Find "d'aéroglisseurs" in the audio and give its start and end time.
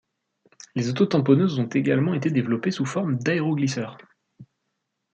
3.19-3.99